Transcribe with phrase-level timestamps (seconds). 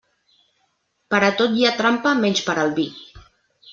[1.13, 2.87] Per a tot hi ha trampa menys per al vi.